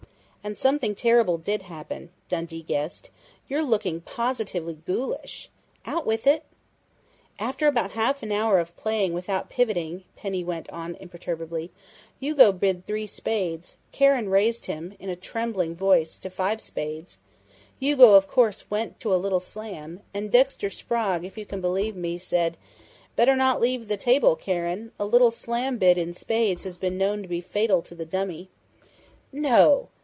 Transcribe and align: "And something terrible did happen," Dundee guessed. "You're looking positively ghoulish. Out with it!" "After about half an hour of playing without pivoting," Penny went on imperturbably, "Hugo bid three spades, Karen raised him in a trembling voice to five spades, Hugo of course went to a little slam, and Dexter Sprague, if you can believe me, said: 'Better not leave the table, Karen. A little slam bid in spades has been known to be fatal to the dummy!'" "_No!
"And 0.43 0.57
something 0.57 0.95
terrible 0.95 1.37
did 1.37 1.61
happen," 1.61 2.09
Dundee 2.27 2.63
guessed. 2.63 3.11
"You're 3.47 3.61
looking 3.61 4.01
positively 4.01 4.73
ghoulish. 4.73 5.51
Out 5.85 6.03
with 6.03 6.25
it!" 6.25 6.43
"After 7.37 7.67
about 7.67 7.91
half 7.91 8.23
an 8.23 8.31
hour 8.31 8.57
of 8.57 8.75
playing 8.75 9.13
without 9.13 9.51
pivoting," 9.51 10.03
Penny 10.15 10.43
went 10.43 10.67
on 10.71 10.95
imperturbably, 10.95 11.69
"Hugo 12.19 12.51
bid 12.51 12.87
three 12.87 13.05
spades, 13.05 13.77
Karen 13.91 14.29
raised 14.29 14.65
him 14.65 14.95
in 14.97 15.09
a 15.09 15.15
trembling 15.15 15.75
voice 15.75 16.17
to 16.17 16.29
five 16.31 16.59
spades, 16.59 17.19
Hugo 17.79 18.15
of 18.15 18.27
course 18.27 18.67
went 18.67 18.99
to 19.01 19.13
a 19.13 19.21
little 19.21 19.39
slam, 19.39 20.01
and 20.11 20.31
Dexter 20.31 20.71
Sprague, 20.71 21.23
if 21.23 21.37
you 21.37 21.45
can 21.45 21.61
believe 21.61 21.95
me, 21.95 22.17
said: 22.17 22.57
'Better 23.15 23.35
not 23.35 23.61
leave 23.61 23.87
the 23.87 23.95
table, 23.95 24.35
Karen. 24.35 24.91
A 24.99 25.05
little 25.05 25.29
slam 25.29 25.77
bid 25.77 25.99
in 25.99 26.15
spades 26.15 26.63
has 26.63 26.77
been 26.77 26.97
known 26.97 27.21
to 27.21 27.27
be 27.27 27.41
fatal 27.41 27.83
to 27.83 27.93
the 27.93 28.05
dummy!'" 28.07 28.49
"_No! 29.31 29.89